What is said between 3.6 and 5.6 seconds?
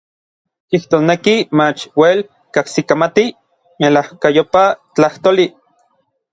melajkayopaj tlajtoli.